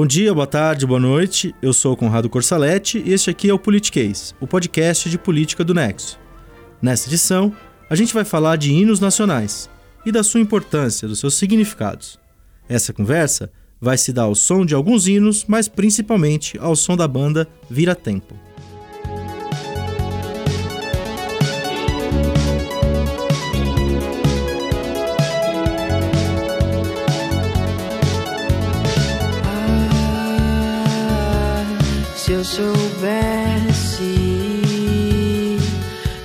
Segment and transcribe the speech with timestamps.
[0.00, 1.54] Bom dia, boa tarde, boa noite.
[1.60, 5.62] Eu sou o Conrado Corsaletti e este aqui é o Politiquês, o podcast de política
[5.62, 6.18] do Nexo.
[6.80, 7.54] Nesta edição,
[7.90, 9.68] a gente vai falar de hinos nacionais
[10.06, 12.18] e da sua importância, dos seus significados.
[12.66, 17.06] Essa conversa vai se dar ao som de alguns hinos, mas principalmente ao som da
[17.06, 18.34] banda Vira Tempo.
[32.30, 34.04] Se eu soubesse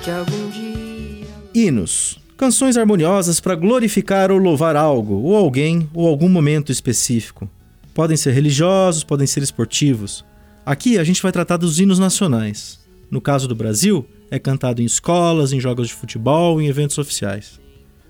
[0.03, 1.25] que algum dia.
[1.51, 2.19] Hinos.
[2.37, 7.49] Canções harmoniosas para glorificar ou louvar algo, ou alguém, ou algum momento específico.
[7.91, 10.23] Podem ser religiosos, podem ser esportivos.
[10.63, 12.85] Aqui a gente vai tratar dos hinos nacionais.
[13.09, 17.59] No caso do Brasil, é cantado em escolas, em jogos de futebol, em eventos oficiais.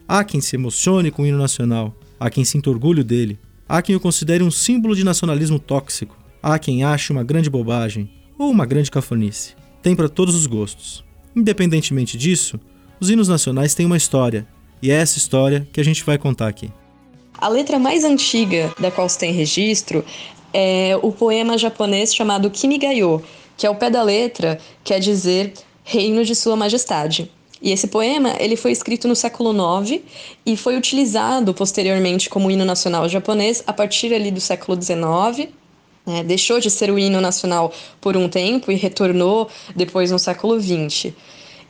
[0.05, 3.95] Há quem se emocione com o hino nacional, há quem sinta orgulho dele, há quem
[3.95, 6.24] o considere um símbolo de nacionalismo tóxico.
[6.47, 8.07] Há quem ache uma grande bobagem
[8.37, 9.55] ou uma grande cafonice.
[9.81, 11.03] Tem para todos os gostos.
[11.35, 12.59] Independentemente disso,
[12.99, 14.45] os hinos nacionais têm uma história,
[14.79, 16.69] e é essa história que a gente vai contar aqui.
[17.35, 20.05] A letra mais antiga da qual se tem registro
[20.53, 23.23] é o poema japonês chamado Kimigayo,
[23.57, 25.51] que ao pé da letra quer dizer
[25.83, 27.31] Reino de Sua Majestade.
[27.59, 29.99] E esse poema ele foi escrito no século IX
[30.45, 35.49] e foi utilizado posteriormente como hino nacional japonês a partir ali do século XIX
[36.07, 40.59] é, deixou de ser o hino nacional por um tempo e retornou depois no século
[40.59, 41.13] XX.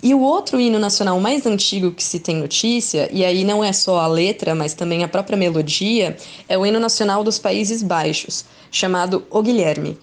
[0.04, 3.74] E o outro hino nacional mais antigo que se tem notícia, e aí não é
[3.74, 6.16] só a letra, mas também a própria melodia,
[6.48, 9.98] é o hino nacional dos Países Baixos, chamado O Guilherme.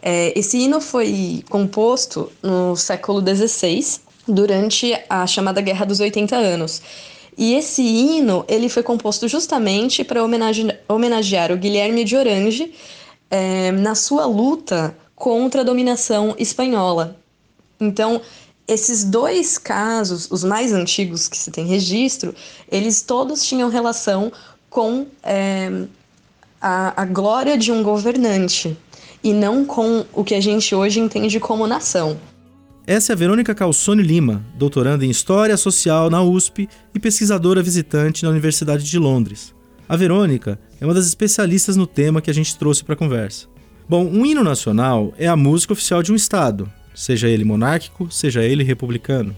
[0.00, 6.82] É, esse hino foi composto no século XVI, durante a chamada Guerra dos 80 Anos.
[7.36, 12.72] E esse hino ele foi composto justamente para homenagear, homenagear o Guilherme de Orange,
[13.32, 17.16] é, na sua luta contra a dominação espanhola.
[17.80, 18.20] Então,
[18.68, 22.34] esses dois casos, os mais antigos que se tem registro,
[22.70, 24.30] eles todos tinham relação
[24.68, 25.86] com é,
[26.60, 28.76] a, a glória de um governante
[29.24, 32.20] e não com o que a gente hoje entende como nação.
[32.86, 38.24] Essa é a Verônica Calçone Lima, doutoranda em História Social na USP e pesquisadora visitante
[38.24, 39.54] na Universidade de Londres.
[39.88, 43.46] A Verônica é uma das especialistas no tema que a gente trouxe para a conversa.
[43.88, 48.42] Bom, um hino nacional é a música oficial de um Estado, seja ele monárquico, seja
[48.42, 49.36] ele republicano.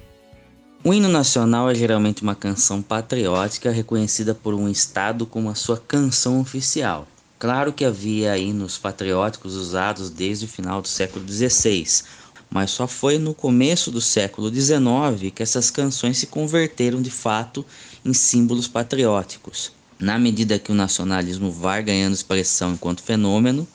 [0.83, 5.77] O hino nacional é geralmente uma canção patriótica reconhecida por um Estado como a sua
[5.77, 7.07] canção oficial.
[7.39, 12.05] Claro que havia hinos patrióticos usados desde o final do século XVI,
[12.49, 17.67] mas só foi no começo do século XIX que essas canções se converteram de fato
[18.03, 23.67] em símbolos patrióticos na medida que o nacionalismo vai ganhando expressão enquanto fenômeno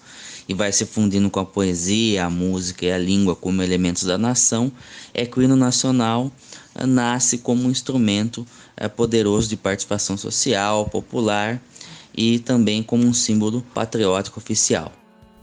[0.47, 4.17] e vai se fundindo com a poesia, a música e a língua como elementos da
[4.17, 4.71] nação,
[5.13, 6.31] é que o hino nacional
[6.73, 11.61] eh, nasce como um instrumento é, poderoso de participação social, popular
[12.15, 14.91] e também como um símbolo patriótico oficial.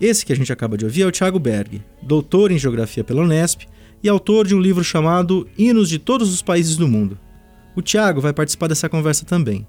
[0.00, 3.22] Esse que a gente acaba de ouvir é o Thiago Berg, doutor em Geografia pela
[3.22, 3.62] Unesp
[4.02, 7.18] e autor de um livro chamado Hinos de Todos os Países do Mundo.
[7.76, 9.66] O Thiago vai participar dessa conversa também.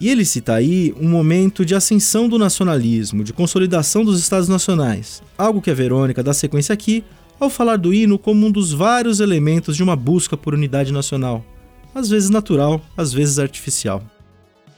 [0.00, 5.22] E ele cita aí um momento de ascensão do nacionalismo, de consolidação dos estados nacionais,
[5.36, 7.04] algo que a Verônica dá sequência aqui
[7.38, 11.44] ao falar do hino como um dos vários elementos de uma busca por unidade nacional,
[11.94, 14.02] às vezes natural, às vezes artificial.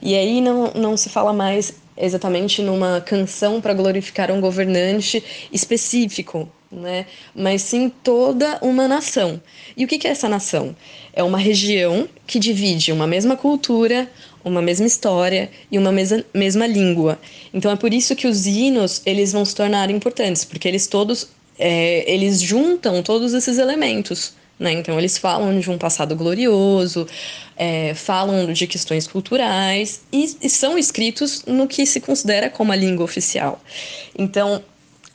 [0.01, 6.49] E aí não, não se fala mais exatamente numa canção para glorificar um governante específico,
[6.71, 7.05] né?
[7.33, 9.41] mas sim toda uma nação.
[9.77, 10.75] E o que é essa nação?
[11.13, 14.09] É uma região que divide uma mesma cultura,
[14.43, 17.19] uma mesma história e uma mesma, mesma língua.
[17.53, 21.29] Então é por isso que os hinos eles vão se tornar importantes, porque eles todos
[21.57, 24.33] é, eles juntam todos esses elementos.
[24.59, 24.73] Né?
[24.73, 27.07] Então eles falam de um passado glorioso,
[27.57, 32.75] é, falam de questões culturais e, e são escritos no que se considera como a
[32.75, 33.61] língua oficial.
[34.17, 34.63] Então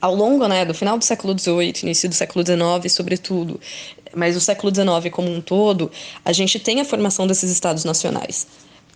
[0.00, 3.60] ao longo né, do final do século XVIII, início do século XIX, sobretudo,
[4.14, 5.90] mas o século XIX como um todo,
[6.24, 8.46] a gente tem a formação desses estados nacionais.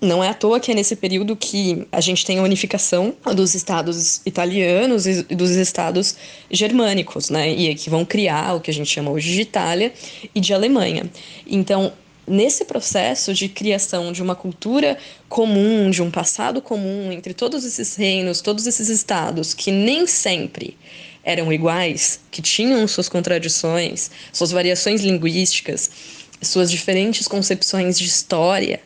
[0.02, 3.54] Não é à toa que é nesse período que a gente tem a unificação dos
[3.54, 6.16] estados italianos e dos estados
[6.50, 7.48] germânicos, né?
[7.48, 9.92] E que vão criar o que a gente chama hoje de Itália
[10.34, 11.08] e de Alemanha.
[11.46, 11.92] Então,
[12.26, 17.94] nesse processo de criação de uma cultura comum, de um passado comum entre todos esses
[17.94, 20.76] reinos, todos esses estados que nem sempre
[21.22, 25.88] eram iguais, que tinham suas contradições, suas variações linguísticas,
[26.42, 28.80] suas diferentes concepções de história,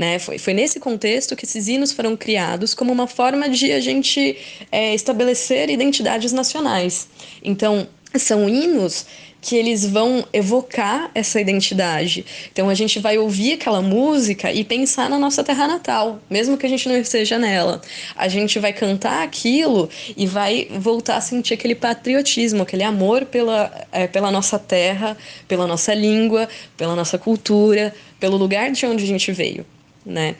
[0.00, 0.18] Né?
[0.18, 4.34] Foi, foi nesse contexto que esses hinos foram criados como uma forma de a gente
[4.72, 7.06] é, estabelecer identidades nacionais.
[7.44, 9.04] Então, são hinos
[9.42, 12.24] que eles vão evocar essa identidade.
[12.50, 16.64] Então a gente vai ouvir aquela música e pensar na nossa terra natal, mesmo que
[16.64, 17.82] a gente não esteja nela.
[18.16, 23.70] A gente vai cantar aquilo e vai voltar a sentir aquele patriotismo, aquele amor pela,
[23.92, 25.14] é, pela nossa terra,
[25.46, 29.66] pela nossa língua, pela nossa cultura, pelo lugar de onde a gente veio,
[30.04, 30.36] né?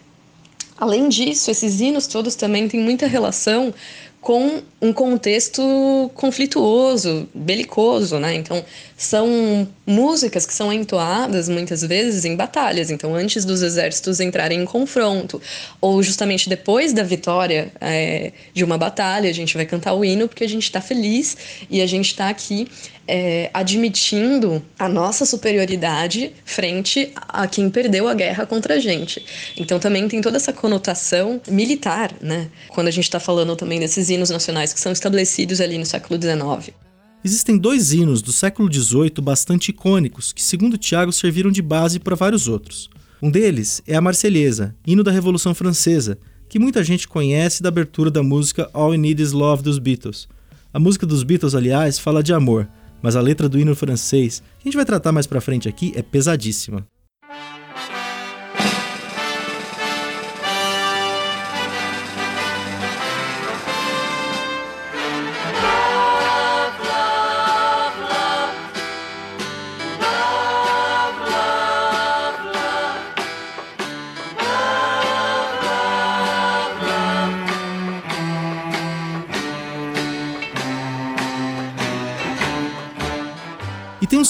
[0.77, 3.73] Além disso, esses hinos todos também têm muita relação
[4.21, 8.35] com um contexto conflituoso, belicoso, né?
[8.35, 8.65] Então,
[8.97, 12.91] são músicas que são entoadas muitas vezes em batalhas.
[12.91, 15.41] Então, antes dos exércitos entrarem em confronto,
[15.81, 20.27] ou justamente depois da vitória é, de uma batalha, a gente vai cantar o hino
[20.27, 21.37] porque a gente está feliz
[21.69, 22.67] e a gente está aqui
[23.11, 29.25] é, admitindo a nossa superioridade frente a quem perdeu a guerra contra a gente.
[29.57, 32.49] Então também tem toda essa conotação militar, né?
[32.69, 36.21] Quando a gente está falando também desses hinos nacionais que são estabelecidos ali no século
[36.21, 36.75] XIX.
[37.23, 42.17] Existem dois hinos do século XVIII bastante icônicos que, segundo Tiago, serviram de base para
[42.17, 42.89] vários outros.
[43.23, 46.19] Um deles é a Marselhesa, hino da Revolução Francesa,
[46.49, 50.27] que muita gente conhece da abertura da música All I Need Is Love dos Beatles.
[50.73, 52.67] A música dos Beatles, aliás, fala de amor,
[53.03, 55.93] mas a letra do hino francês, que a gente vai tratar mais pra frente aqui,
[55.95, 56.87] é pesadíssima.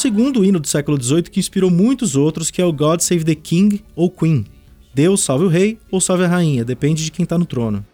[0.01, 3.35] Segundo hino do século XVIII que inspirou muitos outros, que é o God Save the
[3.35, 4.47] King ou Queen.
[4.95, 7.85] Deus salve o rei ou salve a rainha, depende de quem está no trono.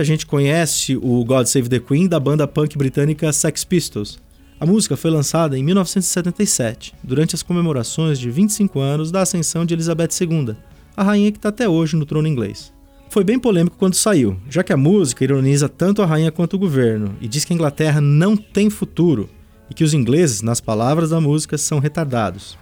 [0.00, 4.18] Muita gente conhece o God Save the Queen da banda punk britânica Sex Pistols.
[4.58, 9.74] A música foi lançada em 1977, durante as comemorações de 25 anos da ascensão de
[9.74, 10.56] Elizabeth II,
[10.96, 12.72] a rainha que está até hoje no trono inglês.
[13.10, 16.58] Foi bem polêmico quando saiu, já que a música ironiza tanto a rainha quanto o
[16.58, 19.28] governo e diz que a Inglaterra não tem futuro
[19.68, 22.56] e que os ingleses, nas palavras da música, são retardados.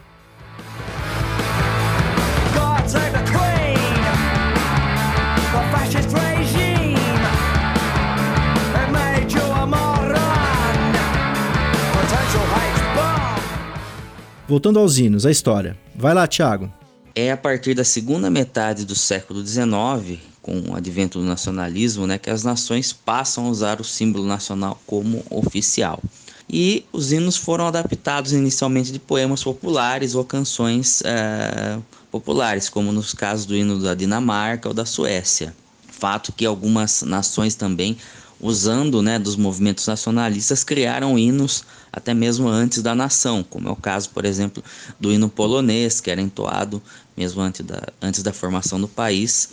[14.48, 15.76] Voltando aos hinos, a história.
[15.94, 16.72] Vai lá, Tiago.
[17.14, 22.16] É a partir da segunda metade do século XIX, com o advento do nacionalismo, né,
[22.16, 26.02] que as nações passam a usar o símbolo nacional como oficial.
[26.48, 31.78] E os hinos foram adaptados inicialmente de poemas populares ou canções é,
[32.10, 35.54] populares, como nos casos do hino da Dinamarca ou da Suécia.
[35.86, 37.98] Fato que algumas nações também
[38.40, 43.76] usando né, dos movimentos nacionalistas, criaram hinos até mesmo antes da nação, como é o
[43.76, 44.62] caso, por exemplo,
[44.98, 46.82] do hino polonês, que era entoado
[47.18, 49.50] mesmo antes da, antes da formação do país,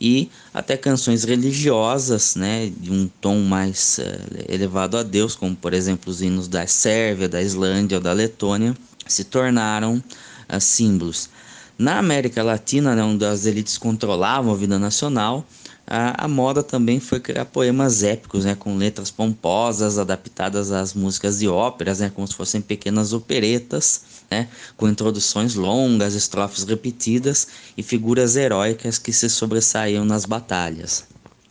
[0.00, 5.74] e até canções religiosas, né, de um tom mais uh, elevado a Deus, como por
[5.74, 8.72] exemplo os hinos da Sérvia, da Islândia ou da Letônia,
[9.04, 11.28] se tornaram uh, símbolos.
[11.76, 15.44] Na América Latina, né, onde as elites controlavam a vida nacional,
[15.90, 21.38] a, a, moda também foi criar poemas épicos, né, com letras pomposas, adaptadas às músicas
[21.38, 27.82] de óperas, né, como se fossem pequenas operetas, né, com introduções longas, estrofes repetidas e
[27.82, 31.04] figuras heróicas que se sobressaíam nas batalhas.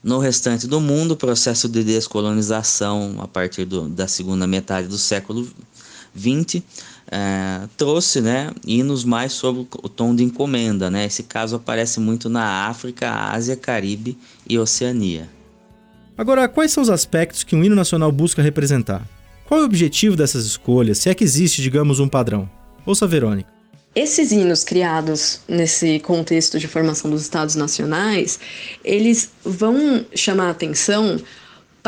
[0.04, 5.00] No restante do mundo, o processo de descolonização a partir do, da segunda metade do
[5.00, 5.50] século
[6.16, 6.62] XX
[7.12, 10.90] é, trouxe né, hinos mais sobre o tom de encomenda.
[10.90, 11.06] Né?
[11.06, 15.30] Esse caso aparece muito na África, Ásia, Caribe e Oceania.
[16.18, 19.08] Agora, quais são os aspectos que um hino nacional busca representar?
[19.46, 22.50] Qual é o objetivo dessas escolhas, se é que existe, digamos, um padrão?
[22.86, 23.50] Ouça a Verônica.
[23.96, 28.40] Esses hinos criados nesse contexto de formação dos estados nacionais,
[28.84, 31.18] eles vão chamar a atenção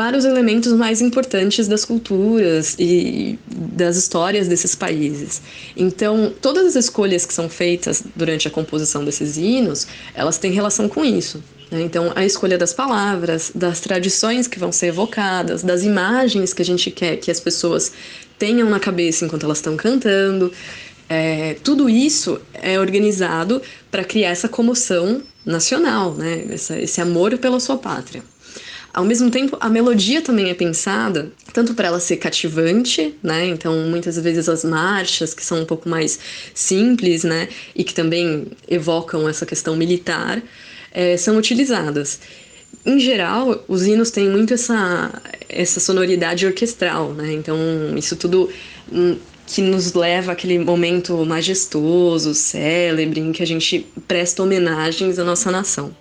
[0.00, 5.42] para os elementos mais importantes das culturas e das histórias desses países.
[5.76, 10.88] Então, todas as escolhas que são feitas durante a composição desses hinos, elas têm relação
[10.88, 11.44] com isso.
[11.70, 11.82] Né?
[11.82, 16.64] Então, a escolha das palavras, das tradições que vão ser evocadas, das imagens que a
[16.64, 17.92] gente quer que as pessoas
[18.38, 20.50] tenham na cabeça enquanto elas estão cantando.
[21.10, 26.46] É, tudo isso é organizado para criar essa comoção nacional, né?
[26.48, 28.22] Essa, esse amor pela sua pátria.
[28.92, 33.46] Ao mesmo tempo, a melodia também é pensada tanto para ela ser cativante, né?
[33.46, 36.18] Então, muitas vezes as marchas que são um pouco mais
[36.54, 40.42] simples, né, e que também evocam essa questão militar,
[40.92, 42.20] é, são utilizadas.
[42.84, 45.12] Em geral, os hinos têm muito essa,
[45.48, 47.32] essa sonoridade orquestral, né?
[47.32, 47.56] Então,
[47.96, 48.48] isso tudo
[48.90, 49.16] hum,
[49.46, 55.50] que nos leva àquele momento majestoso, célebre, em que a gente presta homenagens à nossa
[55.50, 55.94] nação.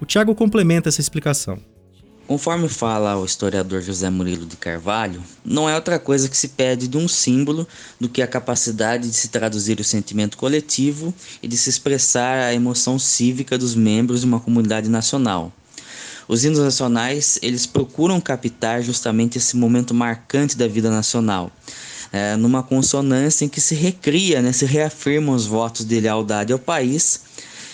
[0.00, 1.58] O Tiago complementa essa explicação.
[2.28, 6.86] Conforme fala o historiador José Murilo de Carvalho, não é outra coisa que se pede
[6.86, 7.66] de um símbolo
[7.98, 12.52] do que a capacidade de se traduzir o sentimento coletivo e de se expressar a
[12.52, 15.50] emoção cívica dos membros de uma comunidade nacional.
[16.28, 21.50] Os hinos nacionais, eles procuram captar justamente esse momento marcante da vida nacional,
[22.12, 26.58] é, numa consonância em que se recria, né, se reafirmam os votos de lealdade ao
[26.58, 27.22] país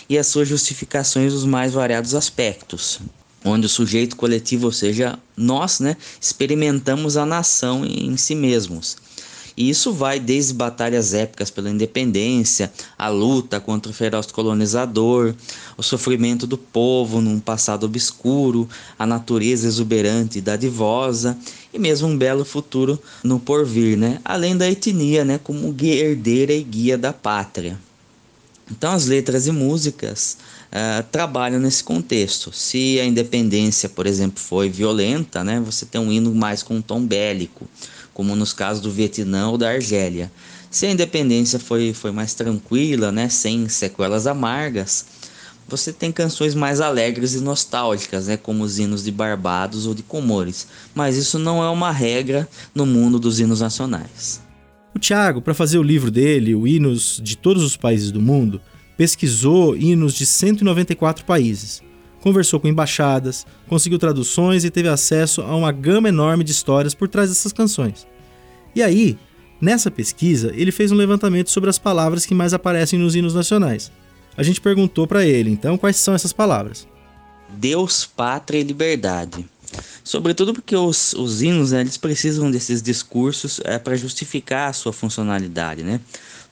[0.09, 3.01] e as suas justificações dos mais variados aspectos
[3.45, 8.97] onde o sujeito coletivo, ou seja, nós, né, experimentamos a nação em si mesmos.
[9.57, 15.33] E isso vai desde batalhas épicas pela independência, a luta contra o feroz colonizador,
[15.77, 21.39] o sofrimento do povo num passado obscuro, a natureza exuberante e dadivosa,
[21.73, 24.21] e mesmo um belo futuro no porvir, né?
[24.25, 25.39] além da etnia né?
[25.39, 27.79] como herdeira e guia da pátria.
[28.71, 30.39] Então, as letras e músicas
[30.73, 32.53] uh, trabalham nesse contexto.
[32.53, 36.83] Se a independência, por exemplo, foi violenta, né, você tem um hino mais com um
[36.83, 37.69] tom bélico,
[38.15, 40.33] como nos casos do Vietnã ou da Argélia.
[40.71, 45.05] Se a independência foi, foi mais tranquila, né, sem sequelas amargas,
[45.69, 50.03] você tem canções mais alegres e nostálgicas, né, como os hinos de Barbados ou de
[50.03, 50.67] Comores.
[50.95, 54.41] Mas isso não é uma regra no mundo dos hinos nacionais.
[54.95, 58.61] O Tiago, para fazer o livro dele, o Hinos de Todos os Países do Mundo,
[58.97, 61.83] pesquisou hinos de 194 países,
[62.21, 67.09] conversou com embaixadas, conseguiu traduções e teve acesso a uma gama enorme de histórias por
[67.09, 68.07] trás dessas canções.
[68.73, 69.19] E aí,
[69.61, 73.91] nessa pesquisa, ele fez um levantamento sobre as palavras que mais aparecem nos hinos nacionais.
[74.37, 76.87] A gente perguntou para ele, então, quais são essas palavras.
[77.51, 79.45] Deus, pátria e liberdade.
[80.03, 84.93] Sobretudo porque os, os hinos né, eles precisam desses discursos é, para justificar a sua
[84.93, 85.83] funcionalidade.
[85.83, 86.01] Né?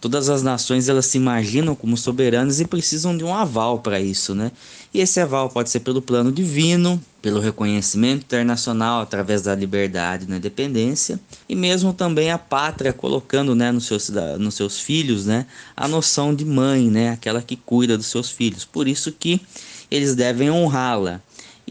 [0.00, 4.34] Todas as nações elas se imaginam como soberanas e precisam de um aval para isso.
[4.34, 4.50] Né?
[4.92, 10.38] E esse aval pode ser pelo plano divino, pelo reconhecimento internacional através da liberdade na
[10.38, 15.86] independência e mesmo também a pátria colocando né, nos, seus, nos seus filhos né, a
[15.86, 18.64] noção de mãe, né, aquela que cuida dos seus filhos.
[18.64, 19.40] Por isso que
[19.88, 21.20] eles devem honrá-la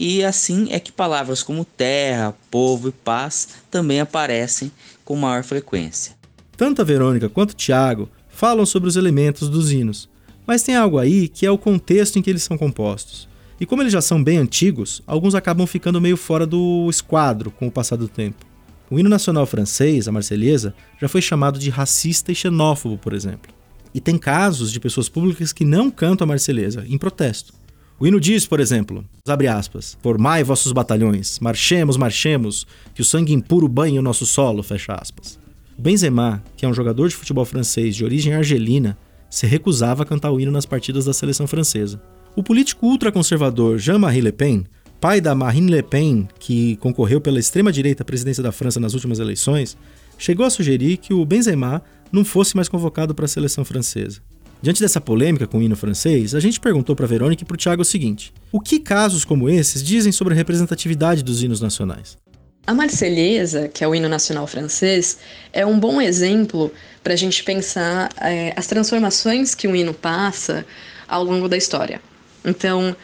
[0.04, 4.72] e assim é que palavras como terra, povo e paz também aparecem
[5.04, 6.16] com maior frequência.
[6.56, 10.08] Tanto a Verônica quanto Tiago falam sobre os elementos dos hinos,
[10.44, 13.28] mas tem algo aí que é o contexto em que eles são compostos.
[13.60, 17.68] E como eles já são bem antigos, alguns acabam ficando meio fora do esquadro com
[17.68, 18.44] o passar do tempo.
[18.90, 23.54] O hino nacional francês, a Marselhesa, já foi chamado de racista e xenófobo, por exemplo.
[23.94, 27.61] E tem casos de pessoas públicas que não cantam a Marselhesa, em protesto.
[28.02, 33.32] O hino diz, por exemplo, abre aspas, formai vossos batalhões, marchemos, marchemos, que o sangue
[33.32, 35.38] impuro banhe o nosso solo, fecha aspas.
[35.78, 38.98] Benzema, que é um jogador de futebol francês de origem argelina,
[39.30, 42.02] se recusava a cantar o hino nas partidas da seleção francesa.
[42.34, 44.64] O político ultraconservador Jean-Marie Le Pen,
[45.00, 49.20] pai da Marine Le Pen, que concorreu pela extrema-direita à presidência da França nas últimas
[49.20, 49.78] eleições,
[50.18, 51.80] chegou a sugerir que o Benzema
[52.10, 54.20] não fosse mais convocado para a seleção francesa.
[54.62, 57.58] Diante dessa polêmica com o hino francês, a gente perguntou para Verônica e para o
[57.58, 62.16] Tiago o seguinte: o que casos como esses dizem sobre a representatividade dos hinos nacionais?
[62.64, 65.18] A Marselhesa, que é o hino nacional francês,
[65.52, 70.64] é um bom exemplo para a gente pensar é, as transformações que o hino passa
[71.08, 72.00] ao longo da história.
[72.44, 72.94] Então,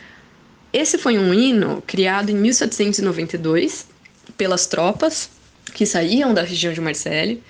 [0.73, 3.89] esse foi um hino criado em 1792
[4.37, 5.29] pelas tropas
[5.75, 7.43] que saíam da região de Marseille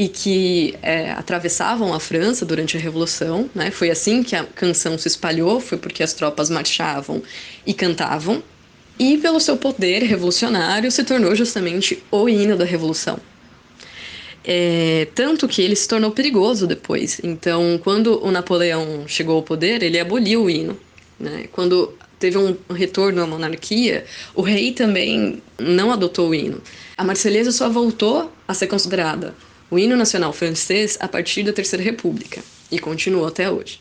[0.00, 3.50] e que é, atravessavam a França durante a Revolução.
[3.54, 3.70] Né?
[3.70, 7.22] Foi assim que a canção se espalhou, foi porque as tropas marchavam
[7.66, 8.42] e cantavam.
[8.98, 13.20] E pelo seu poder revolucionário se tornou justamente o hino da Revolução.
[14.42, 17.20] É, tanto que ele se tornou perigoso depois.
[17.22, 20.80] Então, quando o Napoleão chegou ao poder, ele aboliu o hino.
[21.18, 21.46] Né?
[21.52, 26.62] Quando teve um retorno à monarquia, o rei também não adotou o hino.
[26.96, 29.34] A Marselhesa só voltou a ser considerada
[29.70, 33.80] o hino nacional francês a partir da Terceira República e continuou até hoje.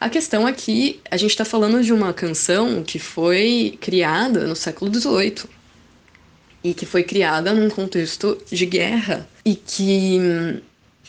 [0.00, 4.56] A questão é que a gente está falando de uma canção que foi criada no
[4.56, 5.44] século XVIII
[6.62, 10.60] e que foi criada num contexto de guerra e que hum,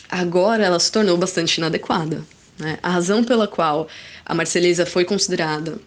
[0.08, 2.24] agora ela se tornou bastante inadequada.
[2.58, 2.78] Né?
[2.82, 3.88] A razão pela qual
[4.24, 5.78] a Marselhesa foi considerada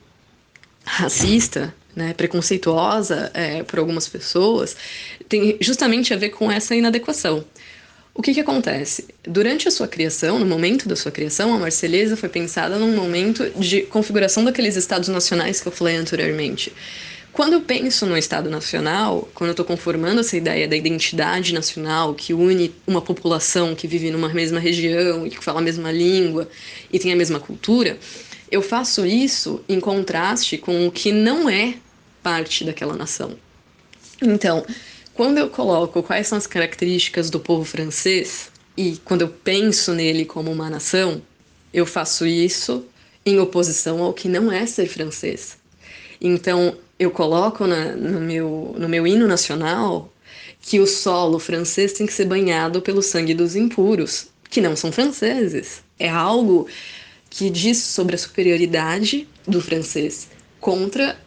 [0.83, 4.75] racista, né, preconceituosa é, por algumas pessoas,
[5.27, 7.43] tem justamente a ver com essa inadequação.
[8.19, 9.07] O que, que acontece?
[9.23, 13.49] Durante a sua criação, no momento da sua criação, a Marselhesa foi pensada num momento
[13.51, 16.73] de configuração daqueles estados nacionais que eu falei anteriormente.
[17.31, 22.13] Quando eu penso no Estado Nacional, quando eu estou conformando essa ideia da identidade nacional
[22.13, 26.49] que une uma população que vive numa mesma região e que fala a mesma língua
[26.91, 27.97] e tem a mesma cultura,
[28.51, 31.75] eu faço isso em contraste com o que não é
[32.21, 33.37] parte daquela nação.
[34.21, 34.65] Então,
[35.19, 40.23] quando eu coloco quais são as características do povo francês e quando eu penso nele
[40.23, 41.21] como uma nação,
[41.73, 42.85] eu faço isso
[43.25, 45.57] em oposição ao que não é ser francês.
[46.21, 50.09] Então, eu coloco na, no, meu, no meu hino nacional
[50.61, 54.89] que o solo francês tem que ser banhado pelo sangue dos impuros, que não são
[54.89, 55.83] franceses.
[55.99, 56.65] É algo
[57.29, 60.29] que diz sobre a superioridade do francês
[60.61, 61.19] contra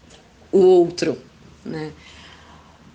[0.51, 1.19] o outro,
[1.63, 1.93] né?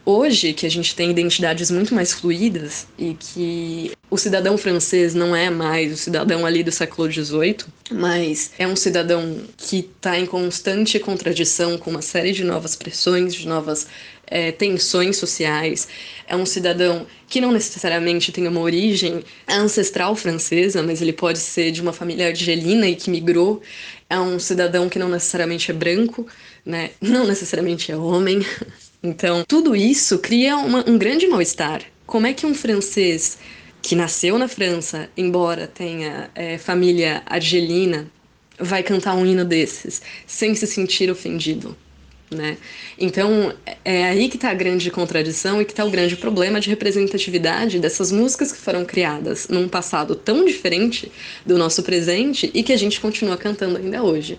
[0.09, 5.35] Hoje, que a gente tem identidades muito mais fluídas e que o cidadão francês não
[5.35, 7.57] é mais o cidadão ali do século XVIII,
[7.91, 13.35] mas é um cidadão que está em constante contradição com uma série de novas pressões,
[13.35, 13.85] de novas
[14.25, 15.89] é, tensões sociais.
[16.25, 21.69] É um cidadão que não necessariamente tem uma origem ancestral francesa, mas ele pode ser
[21.71, 23.61] de uma família argelina e que migrou.
[24.09, 26.25] É um cidadão que não necessariamente é branco,
[26.65, 26.91] né?
[27.01, 28.39] não necessariamente é homem.
[29.01, 31.83] Então, tudo isso cria uma, um grande mal-estar.
[32.05, 33.37] Como é que um francês
[33.81, 38.11] que nasceu na França, embora tenha é, família argelina,
[38.59, 41.75] vai cantar um hino desses sem se sentir ofendido?
[42.29, 42.57] Né?
[42.99, 43.53] Então
[43.85, 47.79] é aí que está a grande contradição e que está o grande problema de representatividade
[47.79, 51.09] dessas músicas que foram criadas num passado tão diferente
[51.45, 54.37] do nosso presente e que a gente continua cantando ainda hoje.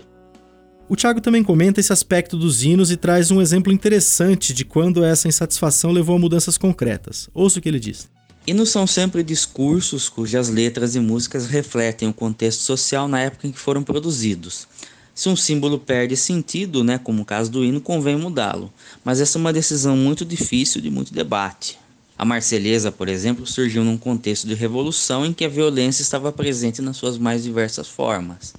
[0.89, 5.03] O Thiago também comenta esse aspecto dos hinos e traz um exemplo interessante de quando
[5.03, 7.29] essa insatisfação levou a mudanças concretas.
[7.31, 8.09] Ouça o que ele diz.
[8.47, 13.51] Hinos são sempre discursos cujas letras e músicas refletem o contexto social na época em
[13.51, 14.67] que foram produzidos.
[15.13, 18.73] Se um símbolo perde sentido, né, como o caso do hino, convém mudá-lo,
[19.05, 21.77] mas essa é uma decisão muito difícil de muito debate.
[22.17, 26.81] A Marselhesa, por exemplo, surgiu num contexto de revolução em que a violência estava presente
[26.81, 28.55] nas suas mais diversas formas.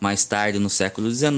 [0.00, 1.32] Mais tarde, no século XIX,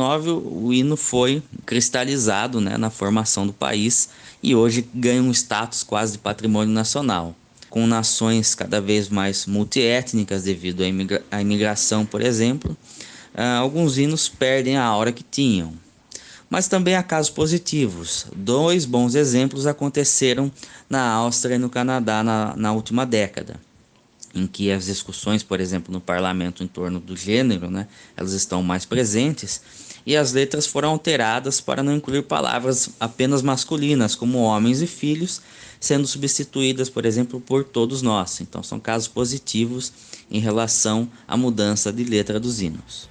[0.44, 4.10] o hino foi cristalizado né, na formação do país
[4.42, 7.34] e hoje ganha um status quase de patrimônio nacional.
[7.70, 12.76] Com nações cada vez mais multiétnicas devido à, imigra à imigração, por exemplo,
[13.34, 15.72] uh, alguns hinos perdem a aura que tinham.
[16.50, 18.26] Mas também há casos positivos.
[18.34, 20.50] Dois bons exemplos aconteceram
[20.88, 23.69] na Áustria e no Canadá na, na última década
[24.34, 28.62] em que as discussões, por exemplo, no parlamento em torno do gênero, né, elas estão
[28.62, 29.60] mais presentes,
[30.06, 35.42] e as letras foram alteradas para não incluir palavras apenas masculinas, como homens e filhos,
[35.78, 38.40] sendo substituídas, por exemplo, por todos nós.
[38.40, 39.92] Então, são casos positivos
[40.30, 43.08] em relação à mudança de letra dos hinos.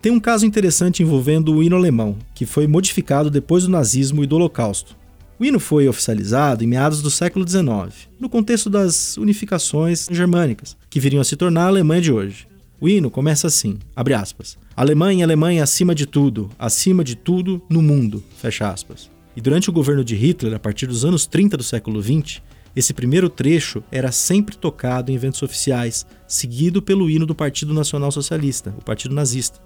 [0.00, 4.26] Tem um caso interessante envolvendo o hino alemão, que foi modificado depois do nazismo e
[4.26, 4.96] do Holocausto.
[5.42, 11.00] O hino foi oficializado em meados do século XIX, no contexto das unificações germânicas, que
[11.00, 12.46] viriam a se tornar a Alemanha de hoje.
[12.80, 17.82] O hino começa assim, abre aspas, Alemanha, Alemanha acima de tudo, acima de tudo no
[17.82, 19.10] mundo, fecha aspas.
[19.34, 22.40] E durante o governo de Hitler, a partir dos anos 30 do século XX,
[22.76, 28.12] esse primeiro trecho era sempre tocado em eventos oficiais, seguido pelo hino do Partido Nacional
[28.12, 29.58] Socialista, o Partido Nazista.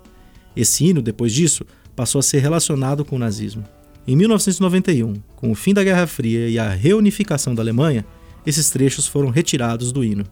[0.57, 3.62] Esse hino, depois disso, passou a ser relacionado com o nazismo.
[4.09, 8.07] Em 1991, com o fim da Guerra Fria e a reunificação da Alemanha,
[8.47, 10.25] esses trechos foram retirados do hino.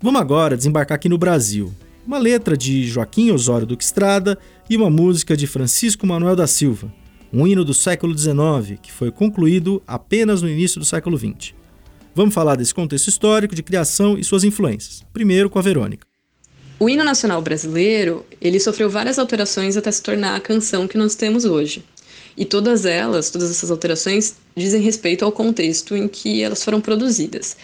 [0.00, 1.72] Vamos agora desembarcar aqui no Brasil.
[2.04, 4.36] Uma letra de Joaquim Osório Duque Estrada
[4.68, 6.92] e uma música de Francisco Manuel da Silva,
[7.32, 11.54] um hino do século XIX que foi concluído apenas no início do século XX.
[12.16, 15.04] Vamos falar desse contexto histórico de criação e suas influências.
[15.12, 16.04] Primeiro com a Verônica.
[16.76, 21.14] O hino nacional brasileiro, ele sofreu várias alterações até se tornar a canção que nós
[21.14, 21.84] temos hoje.
[22.36, 27.56] E todas elas, todas essas alterações, dizem respeito ao contexto em que elas foram produzidas.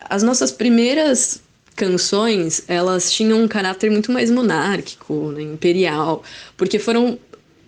[0.00, 1.40] As nossas primeiras
[1.76, 6.22] canções, elas tinham um caráter muito mais monárquico, né, imperial,
[6.56, 7.18] porque foram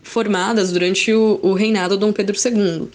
[0.02, 2.88] formadas durante o, o reinado de Dom Pedro II.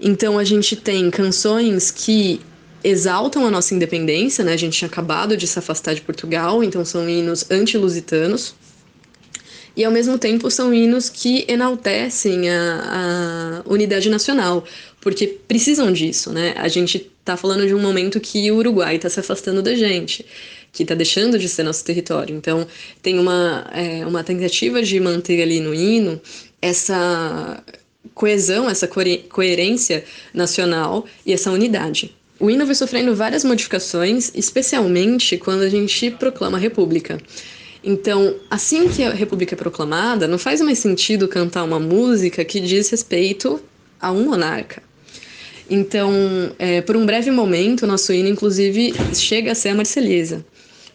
[0.00, 2.40] Então a gente tem canções que
[2.84, 4.52] exaltam a nossa independência, né?
[4.52, 8.54] A gente tinha acabado de se afastar de Portugal, então são hinos anti-lusitanos.
[9.76, 14.64] E ao mesmo tempo são hinos que enaltecem a, a unidade nacional,
[15.00, 16.54] porque precisam disso, né?
[16.56, 20.26] A gente está falando de um momento que o Uruguai está se afastando da gente,
[20.72, 22.34] que está deixando de ser nosso território.
[22.36, 22.66] Então
[23.00, 26.20] tem uma, é, uma tentativa de manter ali no hino
[26.60, 27.62] essa
[28.14, 30.04] coesão, essa coerência
[30.34, 32.14] nacional e essa unidade.
[32.38, 37.18] O hino vai sofrendo várias modificações, especialmente quando a gente proclama a República.
[37.84, 42.60] Então, assim que a República é proclamada, não faz mais sentido cantar uma música que
[42.60, 43.60] diz respeito
[44.00, 44.82] a um monarca.
[45.68, 46.12] Então,
[46.58, 50.44] é, por um breve momento, nosso hino, inclusive, chega a ser a Marselhesa.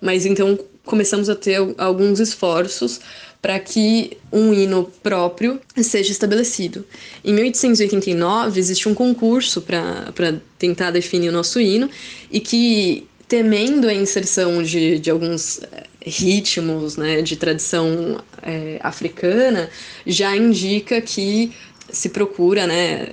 [0.01, 3.01] Mas então começamos a ter alguns esforços
[3.41, 6.85] para que um hino próprio seja estabelecido.
[7.23, 11.89] Em 1889, existe um concurso para tentar definir o nosso hino
[12.31, 19.69] e que, temendo a inserção de, de alguns eh, ritmos né, de tradição é, africana,
[20.05, 21.51] já indica que
[21.89, 23.09] se procura né,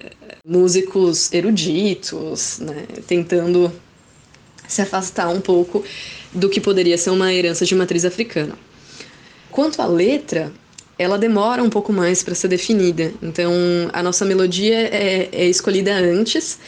[0.47, 3.73] músicos eruditos, né, tentando
[4.67, 5.85] se afastar um pouco
[6.33, 8.55] do que poderia ser uma herança de matriz africana.
[9.51, 10.53] Quanto à letra,
[10.99, 13.13] ela demora um pouco mais para ser definida.
[13.23, 13.53] Então,
[13.93, 16.59] a nossa melodia é, é escolhida antes,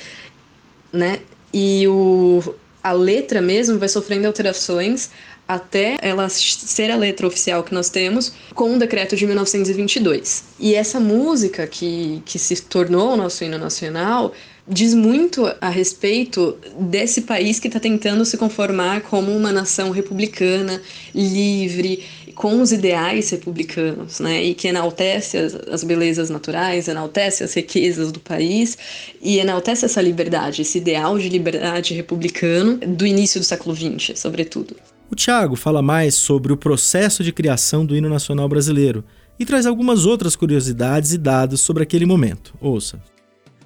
[0.92, 1.20] né?
[1.52, 2.42] E o,
[2.82, 5.10] a letra mesmo vai sofrendo alterações
[5.48, 10.44] até ela ser a letra oficial que nós temos com o decreto de 1922.
[10.58, 14.32] E essa música que, que se tornou o nosso hino nacional
[14.68, 20.82] diz muito a respeito desse país que está tentando se conformar como uma nação republicana,
[21.14, 22.04] livre,
[22.34, 24.42] com os ideais republicanos, né?
[24.42, 28.76] E que enaltece as, as belezas naturais, enaltece as riquezas do país
[29.22, 34.76] e enaltece essa liberdade, esse ideal de liberdade republicano do início do século XX, sobretudo.
[35.08, 39.04] O Tiago fala mais sobre o processo de criação do hino nacional brasileiro
[39.38, 42.52] e traz algumas outras curiosidades e dados sobre aquele momento.
[42.60, 43.00] Ouça.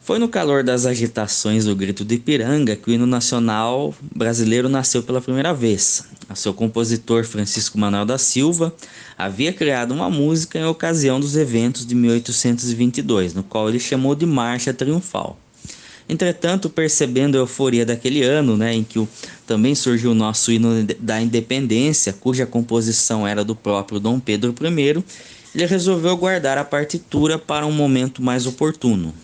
[0.03, 5.03] Foi no calor das agitações do Grito de Ipiranga que o hino nacional brasileiro nasceu
[5.03, 6.05] pela primeira vez.
[6.29, 8.75] O seu compositor Francisco Manuel da Silva
[9.17, 14.27] havia criado uma música em ocasião dos eventos de 1822, no qual ele chamou de
[14.27, 15.39] Marcha Triunfal.
[16.11, 19.09] Entretanto, percebendo a euforia daquele ano, né, em que o,
[19.47, 25.05] também surgiu o nosso hino da independência, cuja composição era do próprio Dom Pedro I,
[25.55, 29.15] ele resolveu guardar a partitura para um momento mais oportuno.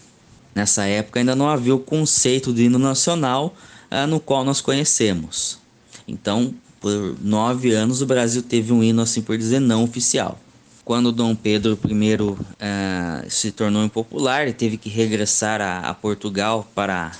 [0.54, 3.56] Nessa época ainda não havia o conceito de hino nacional
[3.90, 5.58] ah, no qual nós conhecemos.
[6.06, 10.38] Então, por nove anos, o Brasil teve um hino, assim por dizer, não oficial.
[10.86, 12.16] Quando Dom Pedro I
[12.60, 17.10] ah, se tornou impopular, ele teve que regressar a, a Portugal para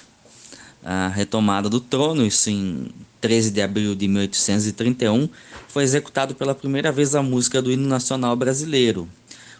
[0.84, 2.86] a retomada do trono, isso em
[3.20, 5.28] 13 de abril de 1831,
[5.66, 9.08] foi executado pela primeira vez a música do hino nacional brasileiro,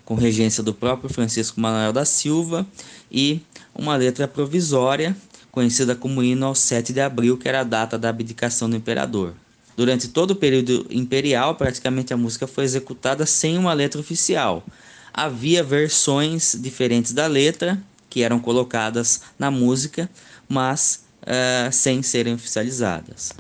[0.05, 2.65] com regência do próprio Francisco Manuel da Silva
[3.11, 3.41] e
[3.75, 5.17] uma letra provisória,
[5.51, 9.35] conhecida como hino ao 7 de abril, que era a data da abdicação do imperador.
[9.77, 14.65] Durante todo o período imperial, praticamente a música foi executada sem uma letra oficial.
[15.13, 20.09] Havia versões diferentes da letra que eram colocadas na música,
[20.49, 23.33] mas uh, sem serem oficializadas.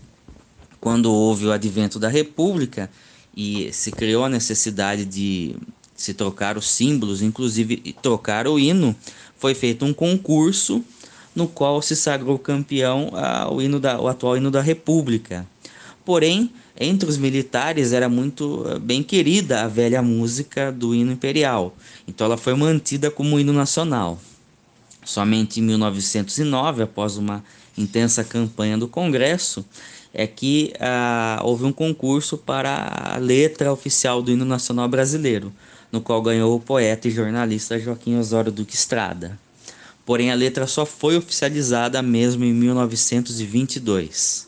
[0.79, 2.91] Quando houve o advento da República
[3.35, 5.57] e se criou a necessidade de
[5.97, 8.95] se trocar os símbolos, inclusive trocar o hino,
[9.39, 10.85] foi feito um concurso
[11.35, 15.47] no qual se sagrou campeão ah, o, hino da, o atual hino da República.
[16.07, 21.77] Porém, entre os militares era muito ah, bem querida a velha música do hino imperial,
[22.09, 24.19] então ela foi mantida como hino nacional.
[25.05, 27.45] Somente em 1909, após uma
[27.77, 29.63] intensa campanha do Congresso,
[30.15, 35.53] é que ah, houve um concurso para a letra oficial do hino nacional brasileiro
[35.91, 39.39] no qual ganhou o poeta e jornalista Joaquim Osório Duque Estrada.
[40.05, 44.46] Porém, a letra só foi oficializada mesmo em 1922.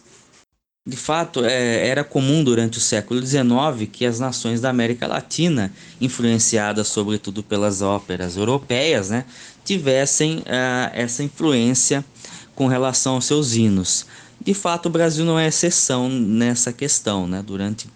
[0.89, 5.71] De fato, é, era comum durante o século XIX que as nações da América Latina,
[6.01, 9.27] influenciadas sobretudo pelas óperas europeias, né,
[9.67, 12.03] tivessem uh, essa influência
[12.55, 14.07] com relação aos seus hinos.
[14.43, 17.29] De fato, o Brasil não é exceção nessa questão.
[17.29, 17.45] Né?
[17.47, 17.87] Durante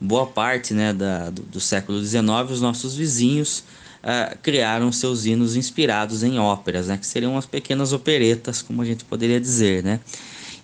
[0.00, 2.22] boa parte né, da, do, do século XIX,
[2.52, 3.64] os nossos vizinhos
[4.00, 8.84] uh, criaram seus hinos inspirados em óperas, né, que seriam umas pequenas operetas, como a
[8.84, 9.82] gente poderia dizer.
[9.82, 9.98] Né?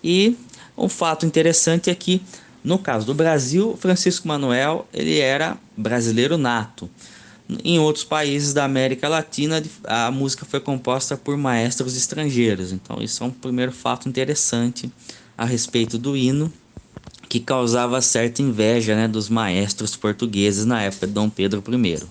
[0.01, 0.37] E
[0.77, 2.21] um fato interessante é que,
[2.63, 6.89] no caso do Brasil, Francisco Manuel ele era brasileiro nato.
[7.63, 12.71] Em outros países da América Latina, a música foi composta por maestros estrangeiros.
[12.71, 14.91] Então, isso é um primeiro fato interessante
[15.37, 16.51] a respeito do hino,
[17.29, 22.03] que causava certa inveja né, dos maestros portugueses na época de Dom Pedro I.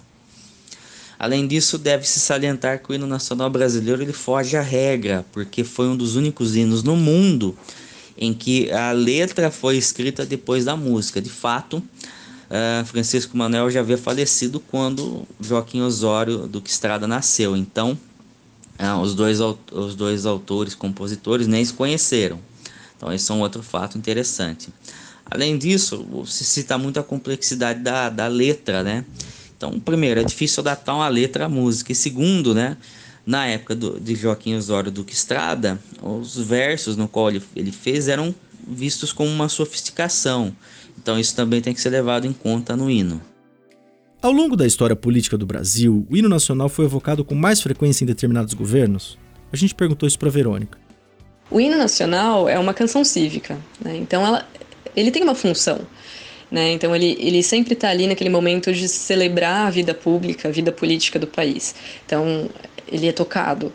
[1.19, 5.89] Além disso, deve-se salientar que o hino nacional brasileiro ele foge à regra, porque foi
[5.89, 7.57] um dos únicos hinos no mundo
[8.17, 11.21] em que a letra foi escrita depois da música.
[11.21, 17.57] De fato, uh, Francisco Manuel já havia falecido quando Joaquim Osório Duque Estrada nasceu.
[17.57, 17.99] Então,
[18.79, 22.39] uh, os, dois, os dois autores, compositores, nem se conheceram.
[22.97, 24.69] Então, esse é um outro fato interessante.
[25.31, 29.05] Além disso, se cita muito a complexidade da, da letra, né?
[29.57, 31.93] Então, primeiro, é difícil adaptar uma letra à música.
[31.93, 32.77] E segundo, né?
[33.27, 38.09] Na época do, de Joaquim Osório Duque Estrada, os versos no qual ele, ele fez
[38.09, 38.35] eram
[38.67, 40.55] vistos como uma sofisticação.
[40.99, 43.21] Então isso também tem que ser levado em conta no hino.
[44.21, 48.05] Ao longo da história política do Brasil, o hino nacional foi evocado com mais frequência
[48.05, 49.19] em determinados governos?
[49.53, 50.79] A gente perguntou isso para Verônica.
[51.51, 53.97] O hino nacional é uma canção cívica, né?
[53.97, 54.49] então ela,
[54.97, 55.79] ele tem uma função.
[56.51, 56.73] Né?
[56.73, 60.73] Então ele, ele sempre está ali naquele momento de celebrar a vida pública, a vida
[60.73, 61.75] política do país.
[62.07, 62.49] Então
[62.91, 63.73] ele é tocado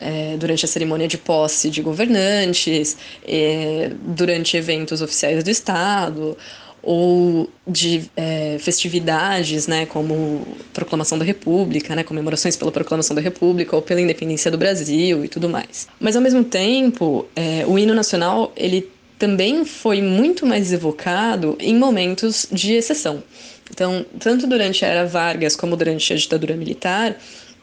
[0.00, 6.36] é, durante a cerimônia de posse de governantes, é, durante eventos oficiais do Estado,
[6.82, 13.76] ou de é, festividades, né, como proclamação da República, né, comemorações pela proclamação da República
[13.76, 15.86] ou pela independência do Brasil e tudo mais.
[16.00, 21.76] Mas ao mesmo tempo, é, o hino nacional ele também foi muito mais evocado em
[21.76, 23.22] momentos de exceção.
[23.70, 27.16] Então, tanto durante a era Vargas como durante a ditadura militar,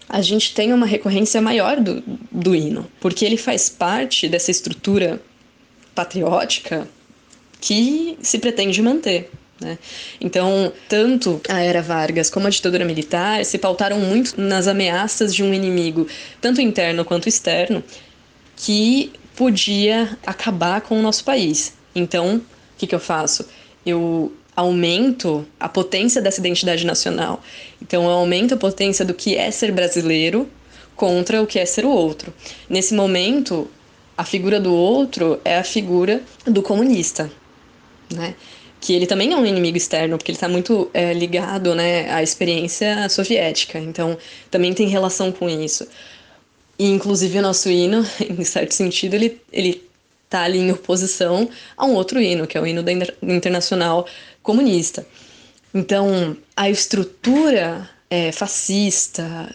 [0.10, 5.22] a gente tem uma recorrência maior do, do hino, porque ele faz parte dessa estrutura
[5.94, 6.88] patriótica
[7.62, 9.30] que se pretende manter.
[9.62, 9.78] Né?
[10.20, 15.44] Então, tanto a era Vargas como a ditadura militar se pautaram muito nas ameaças de
[15.44, 16.08] um inimigo,
[16.42, 17.84] tanto interno quanto externo,
[18.56, 21.74] que podia acabar com o nosso país.
[21.94, 22.42] Então, o
[22.78, 23.48] que, que eu faço?
[23.86, 27.42] Eu aumento a potência dessa identidade nacional.
[27.82, 30.50] Então, eu aumento a potência do que é ser brasileiro
[30.96, 32.34] contra o que é ser o outro.
[32.70, 33.70] Nesse momento,
[34.18, 37.32] a figura do outro é a figura do comunista,
[38.14, 38.36] né?
[38.82, 42.24] Que ele também é um inimigo externo, porque ele está muito é, ligado né, à
[42.24, 43.78] experiência soviética.
[43.80, 44.18] Então,
[44.52, 45.88] também tem relação com isso.
[46.78, 49.89] E, inclusive, o nosso hino, em certo sentido, ele, ele
[50.30, 54.06] tá ali em oposição a um outro hino, que é o hino da Internacional
[54.44, 55.06] Comunista.
[55.74, 59.54] Então, a estrutura é, fascista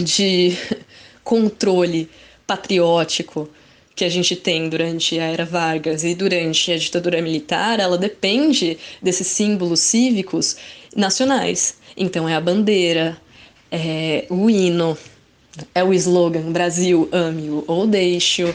[0.00, 0.56] de
[1.22, 2.08] controle
[2.46, 3.48] patriótico
[3.94, 8.78] que a gente tem durante a era Vargas e durante a ditadura militar, ela depende
[9.02, 10.56] desses símbolos cívicos
[10.96, 11.76] nacionais.
[11.96, 13.16] Então é a bandeira,
[13.70, 14.96] é o hino,
[15.74, 18.54] é o slogan Brasil ame-o ou deixe-o,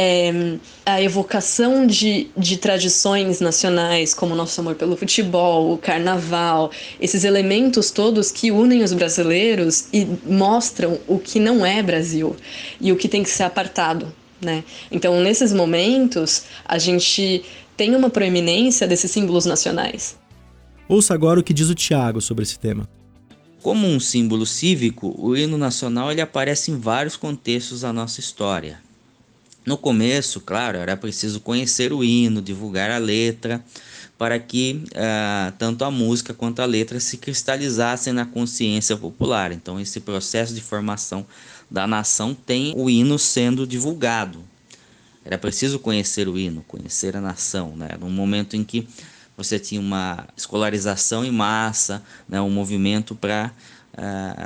[0.00, 6.70] é, a evocação de, de tradições nacionais, como o nosso amor pelo futebol, o carnaval,
[7.00, 12.36] esses elementos todos que unem os brasileiros e mostram o que não é Brasil
[12.80, 14.14] e o que tem que ser apartado.
[14.40, 14.62] Né?
[14.88, 17.42] Então, nesses momentos, a gente
[17.76, 20.16] tem uma proeminência desses símbolos nacionais.
[20.88, 22.88] Ouça agora o que diz o Tiago sobre esse tema.
[23.60, 28.86] Como um símbolo cívico, o hino nacional ele aparece em vários contextos da nossa história.
[29.68, 33.62] No começo, claro, era preciso conhecer o hino, divulgar a letra,
[34.16, 39.52] para que uh, tanto a música quanto a letra se cristalizassem na consciência popular.
[39.52, 41.26] Então, esse processo de formação
[41.70, 44.42] da nação tem o hino sendo divulgado.
[45.22, 47.90] Era preciso conhecer o hino, conhecer a nação, né?
[48.00, 48.88] Num momento em que
[49.36, 52.40] você tinha uma escolarização em massa, né?
[52.40, 53.52] um movimento para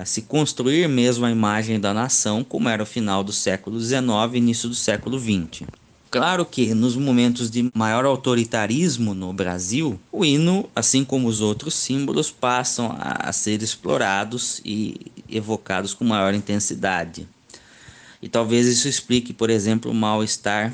[0.05, 4.37] se construir mesmo a imagem da nação, como era o final do século XIX e
[4.39, 5.67] início do século XX.
[6.11, 11.75] Claro que nos momentos de maior autoritarismo no Brasil, o hino, assim como os outros
[11.75, 17.27] símbolos, passam a ser explorados e evocados com maior intensidade.
[18.21, 20.73] E talvez isso explique, por exemplo, o mal-estar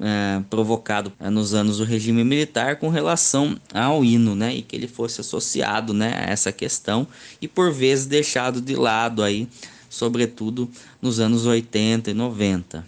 [0.00, 4.74] é, provocado é, nos anos do regime militar com relação ao hino, né, e que
[4.74, 7.06] ele fosse associado, né, a essa questão
[7.40, 9.48] e por vezes deixado de lado aí,
[9.88, 12.84] sobretudo nos anos 80 e 90.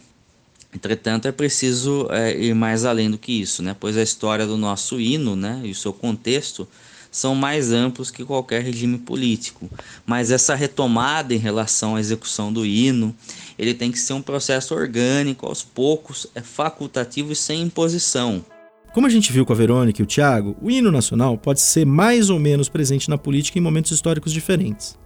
[0.74, 4.56] Entretanto, é preciso é, ir mais além do que isso, né, pois a história do
[4.56, 6.66] nosso hino, né, e o seu contexto
[7.14, 9.70] são mais amplos que qualquer regime político.
[10.04, 13.14] Mas essa retomada em relação à execução do hino,
[13.56, 18.44] ele tem que ser um processo orgânico, aos poucos, é facultativo e sem imposição.
[18.92, 21.86] Como a gente viu com a Verônica e o Tiago, o hino nacional pode ser
[21.86, 24.98] mais ou menos presente na política em momentos históricos diferentes.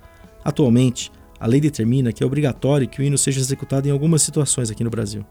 [0.42, 4.70] Atualmente, a lei determina que é obrigatório que o hino seja executado em algumas situações
[4.70, 5.26] aqui no Brasil.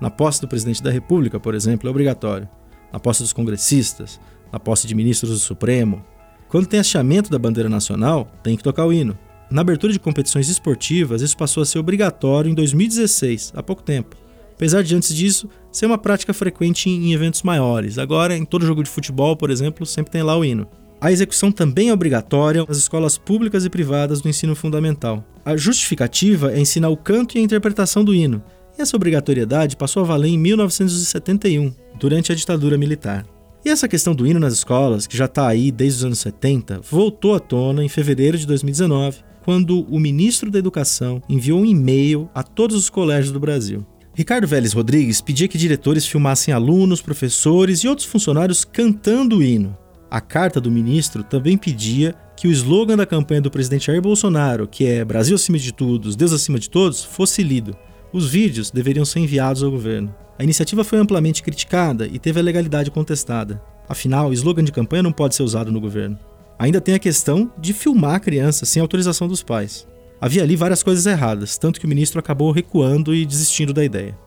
[0.00, 2.48] Na posse do presidente da República, por exemplo, é obrigatório.
[2.90, 4.18] Na posse dos congressistas,
[4.50, 6.02] na posse de ministros do Supremo.
[6.48, 9.18] Quando tem hasteamento da bandeira nacional, tem que tocar o hino.
[9.50, 14.16] Na abertura de competições esportivas, isso passou a ser obrigatório em 2016, há pouco tempo.
[14.54, 17.98] Apesar de antes disso ser uma prática frequente em eventos maiores.
[17.98, 20.66] Agora, em todo jogo de futebol, por exemplo, sempre tem lá o hino.
[21.00, 25.24] A execução também é obrigatória nas escolas públicas e privadas do ensino fundamental.
[25.44, 28.42] A justificativa é ensinar o canto e a interpretação do hino.
[28.78, 33.26] E essa obrigatoriedade passou a valer em 1971, durante a ditadura militar.
[33.64, 36.80] E essa questão do hino nas escolas, que já está aí desde os anos 70,
[36.82, 42.28] voltou à tona em fevereiro de 2019, quando o ministro da Educação enviou um e-mail
[42.34, 43.84] a todos os colégios do Brasil.
[44.14, 49.74] Ricardo Vélez Rodrigues pedia que diretores filmassem alunos, professores e outros funcionários cantando o hino.
[50.10, 54.68] A carta do ministro também pedia que o slogan da campanha do presidente Jair Bolsonaro,
[54.68, 57.74] que é Brasil acima de todos, Deus acima de todos, fosse lido.
[58.12, 60.14] Os vídeos deveriam ser enviados ao governo.
[60.38, 63.62] A iniciativa foi amplamente criticada e teve a legalidade contestada.
[63.88, 66.18] Afinal, slogan de campanha não pode ser usado no governo.
[66.58, 69.86] Ainda tem a questão de filmar a criança sem autorização dos pais.
[70.20, 74.18] Havia ali várias coisas erradas, tanto que o ministro acabou recuando e desistindo da ideia.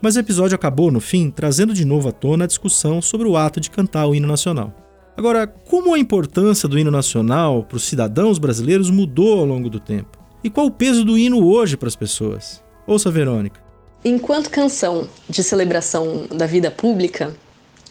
[0.00, 3.36] Mas o episódio acabou, no fim, trazendo de novo à tona a discussão sobre o
[3.36, 4.74] ato de cantar o hino nacional.
[5.16, 9.80] Agora, como a importância do hino nacional para os cidadãos brasileiros mudou ao longo do
[9.80, 10.18] tempo?
[10.44, 12.62] E qual o peso do hino hoje para as pessoas?
[12.86, 13.65] Ouça, Verônica.
[14.08, 17.34] Enquanto canção de celebração da vida pública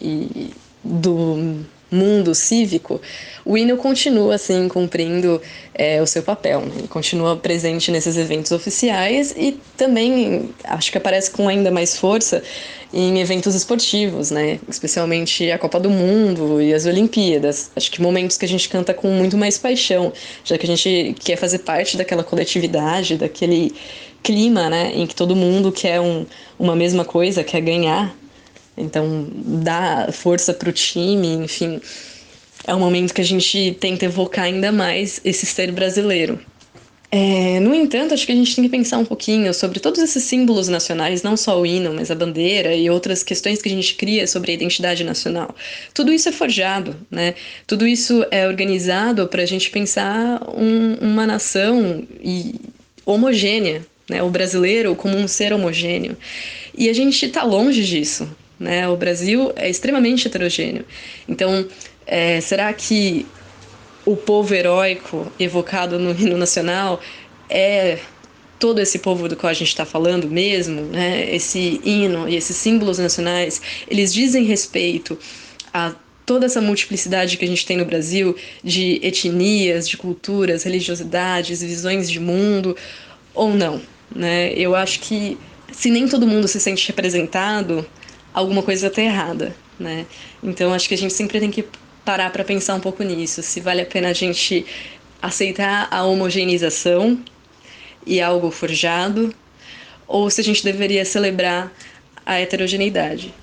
[0.00, 0.50] e
[0.82, 2.98] do mundo cívico,
[3.44, 5.42] o hino continua assim cumprindo
[5.74, 6.72] é, o seu papel, né?
[6.78, 12.42] ele continua presente nesses eventos oficiais e também acho que aparece com ainda mais força
[12.94, 14.58] em eventos esportivos, né?
[14.70, 17.70] Especialmente a Copa do Mundo e as Olimpíadas.
[17.76, 21.14] Acho que momentos que a gente canta com muito mais paixão, já que a gente
[21.20, 23.74] quer fazer parte daquela coletividade, daquele
[24.22, 26.26] clima, né, em que todo mundo quer um,
[26.58, 28.14] uma mesma coisa, quer ganhar
[28.76, 31.80] então, dá força para o time, enfim.
[32.66, 36.38] É um momento que a gente tenta evocar ainda mais esse ser brasileiro.
[37.10, 40.24] É, no entanto, acho que a gente tem que pensar um pouquinho sobre todos esses
[40.24, 43.94] símbolos nacionais, não só o hino, mas a bandeira e outras questões que a gente
[43.94, 45.54] cria sobre a identidade nacional.
[45.94, 47.34] Tudo isso é forjado, né?
[47.66, 52.56] Tudo isso é organizado para a gente pensar um, uma nação e
[53.06, 54.22] homogênea, né?
[54.22, 56.16] O brasileiro como um ser homogêneo.
[56.76, 58.28] E a gente está longe disso.
[58.58, 58.88] Né?
[58.88, 60.84] O Brasil é extremamente heterogêneo.
[61.28, 61.66] Então,
[62.06, 63.26] é, será que
[64.04, 67.00] o povo heróico evocado no hino nacional
[67.50, 67.98] é
[68.58, 71.34] todo esse povo do qual a gente está falando mesmo, né?
[71.34, 75.18] Esse hino e esses símbolos nacionais, eles dizem respeito
[75.74, 81.60] a toda essa multiplicidade que a gente tem no Brasil de etnias, de culturas, religiosidades,
[81.60, 82.76] visões de mundo,
[83.34, 83.80] ou não,
[84.14, 84.52] né?
[84.54, 85.38] Eu acho que
[85.72, 87.86] se nem todo mundo se sente representado,
[88.32, 90.06] alguma coisa está errada, né?
[90.42, 91.64] Então acho que a gente sempre tem que
[92.04, 94.64] parar para pensar um pouco nisso, se vale a pena a gente
[95.20, 97.18] aceitar a homogeneização
[98.06, 99.34] e algo forjado,
[100.06, 101.72] ou se a gente deveria celebrar
[102.24, 103.34] a heterogeneidade.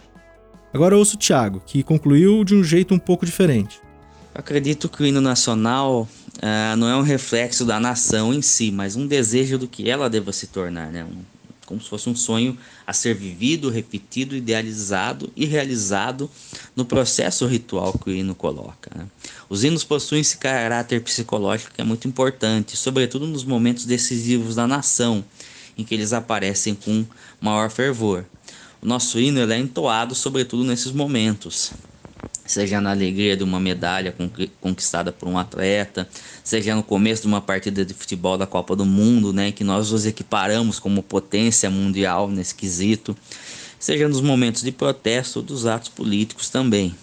[0.73, 3.79] Agora ouço o Thiago, que concluiu de um jeito um pouco diferente.
[4.33, 8.95] acredito que o hino nacional uh, não é um reflexo da nação em si, mas
[8.95, 11.03] um desejo do que ela deva se tornar, né?
[11.03, 11.21] Um,
[11.65, 16.29] como se fosse um sonho a ser vivido, repetido, idealizado e realizado
[16.75, 18.91] no processo ritual que o hino coloca.
[18.93, 19.07] Né?
[19.49, 24.67] Os hinos possuem esse caráter psicológico que é muito importante, sobretudo nos momentos decisivos da
[24.67, 25.23] nação,
[25.77, 27.05] em que eles aparecem com
[27.39, 28.25] maior fervor.
[28.81, 31.71] O nosso hino é entoado sobretudo nesses momentos
[32.45, 34.13] seja na alegria de uma medalha
[34.59, 36.07] conquistada por um atleta,
[36.43, 39.91] seja no começo de uma partida de futebol da Copa do Mundo, né, que nós
[39.91, 43.15] os equiparamos como potência mundial nesse quesito,
[43.79, 46.95] seja nos momentos de protesto ou dos atos políticos também.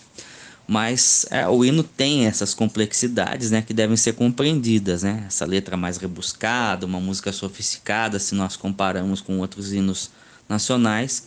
[0.67, 5.03] Mas é, o hino tem essas complexidades né, que devem ser compreendidas.
[5.03, 5.25] Né?
[5.27, 10.11] Essa letra mais rebuscada, uma música sofisticada, se nós comparamos com outros hinos
[10.49, 11.25] nacionais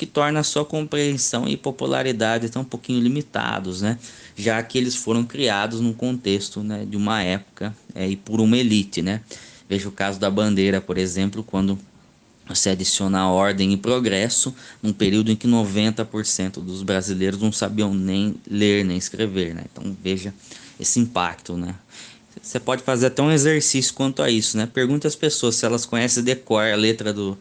[0.00, 3.98] que torna a sua compreensão e popularidade tão um pouquinho limitados, né?
[4.34, 8.56] já que eles foram criados num contexto né, de uma época é, e por uma
[8.56, 9.02] elite.
[9.02, 9.20] Né?
[9.68, 11.78] Veja o caso da bandeira, por exemplo, quando
[12.48, 18.36] você adiciona ordem e progresso, num período em que 90% dos brasileiros não sabiam nem
[18.50, 19.54] ler nem escrever.
[19.54, 19.64] Né?
[19.70, 20.32] Então veja
[20.80, 21.58] esse impacto.
[21.58, 21.74] Né?
[22.40, 24.56] Você pode fazer até um exercício quanto a isso.
[24.56, 24.64] Né?
[24.64, 27.36] Pergunte às pessoas se elas conhecem de cor a letra do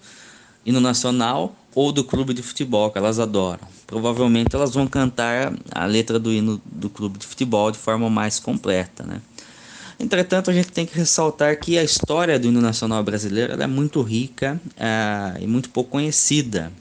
[0.65, 3.59] hino nacional ou do clube de futebol que elas adoram.
[3.85, 8.39] provavelmente elas vão cantar a letra do hino do clube de futebol de forma mais
[8.39, 9.21] completa, né?
[9.99, 14.01] Entretanto, a gente tem que ressaltar que a história do hino nacional brasileiro é muito
[14.01, 16.71] rica é, e muito pouco conhecida.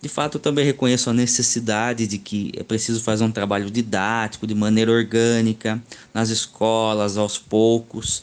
[0.00, 4.46] De fato, eu também reconheço a necessidade de que é preciso fazer um trabalho didático
[4.46, 5.82] de maneira orgânica
[6.14, 8.22] nas escolas, aos poucos,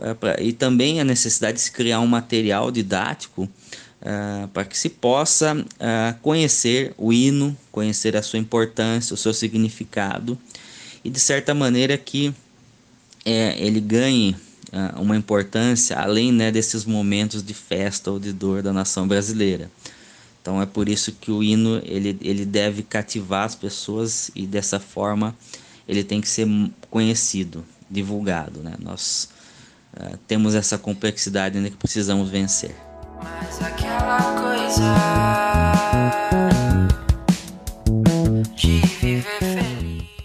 [0.00, 3.48] é, pra, e também a necessidade de se criar um material didático
[4.04, 9.32] é, para que se possa é, conhecer o hino, conhecer a sua importância, o seu
[9.32, 10.38] significado,
[11.02, 12.34] e de certa maneira que
[13.24, 14.36] é, ele ganhe
[14.72, 19.70] uh, uma importância além né, desses momentos de festa ou de dor da nação brasileira.
[20.42, 24.78] Então é por isso que o hino ele, ele deve cativar as pessoas e dessa
[24.78, 25.34] forma
[25.88, 26.46] ele tem que ser
[26.90, 28.60] conhecido, divulgado.
[28.60, 28.74] Né?
[28.78, 29.30] Nós
[29.96, 32.74] uh, temos essa complexidade ainda que precisamos vencer.
[33.54, 34.94] Mas aquela coisa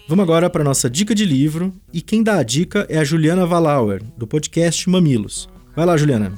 [0.08, 3.46] Vamos agora para nossa dica de livro e quem dá a dica é a Juliana
[3.46, 5.48] Valauer, do podcast Mamilos.
[5.76, 6.32] Vai lá, Juliana.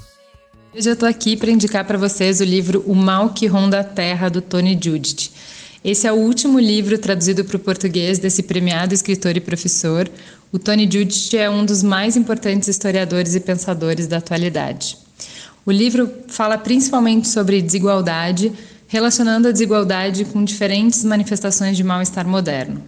[0.75, 3.85] Hoje eu estou aqui para indicar para vocês o livro O Mal que Ronda a
[3.85, 5.31] Terra, do Tony Judith.
[5.83, 10.11] Esse é o último livro traduzido para o português desse premiado escritor e professor.
[10.53, 15.02] O Tony Judith é um dos mais importantes historiadores e pensadores da atualidade.
[15.65, 18.53] O livro fala principalmente sobre desigualdade,
[18.89, 22.83] relacionando a desigualdade com diferentes manifestações de mal-estar moderno.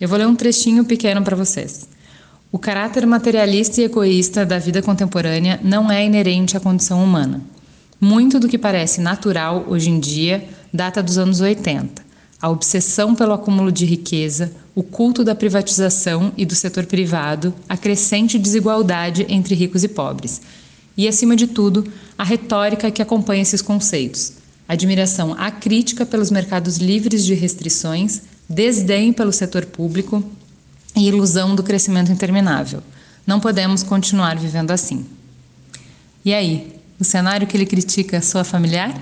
[0.00, 1.88] Eu vou ler um trechinho pequeno para vocês.
[2.52, 7.40] O caráter materialista e egoísta da vida contemporânea não é inerente à condição humana.
[8.00, 12.00] Muito do que parece natural hoje em dia data dos anos 80.
[12.40, 17.76] A obsessão pelo acúmulo de riqueza, o culto da privatização e do setor privado, a
[17.76, 20.40] crescente desigualdade entre ricos e pobres.
[20.96, 21.84] E, acima de tudo,
[22.16, 24.34] a retórica que acompanha esses conceitos.
[24.68, 30.22] Admiração acrítica pelos mercados livres de restrições desdém pelo setor público
[30.96, 32.82] e ilusão do crescimento interminável.
[33.26, 35.04] Não podemos continuar vivendo assim.
[36.24, 38.94] E aí, o cenário que ele critica soa familiar?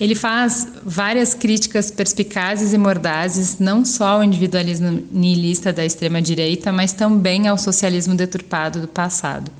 [0.00, 6.94] Ele faz várias críticas perspicazes e mordazes, não só ao individualismo nihilista da extrema-direita, mas
[6.94, 9.52] também ao socialismo deturpado do passado.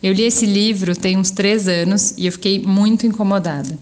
[0.00, 3.76] Eu li esse livro tem uns três anos e eu fiquei muito incomodada.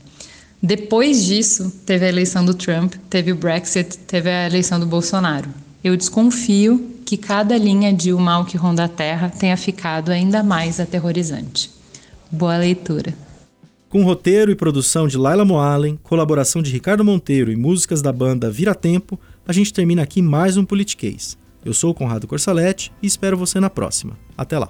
[0.63, 5.49] Depois disso, teve a eleição do Trump, teve o Brexit, teve a eleição do Bolsonaro.
[5.85, 10.43] Eu desconfio que cada linha de O Mal que Ronda a Terra tenha ficado ainda
[10.43, 11.71] mais aterrorizante.
[12.31, 13.28] Boa leitura.
[13.89, 18.51] Com roteiro e produção de Laila Moalen, colaboração de Ricardo Monteiro e músicas da banda
[18.51, 21.39] Vira Tempo, a gente termina aqui mais um Politiquês.
[21.65, 24.13] Eu sou o Conrado Corsalete e espero você na próxima.
[24.37, 24.69] Até lá!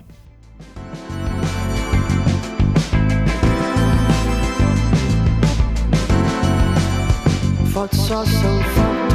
[7.72, 9.08] Thoughts are so far.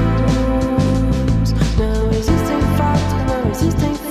[1.77, 4.03] No existing facts, no existing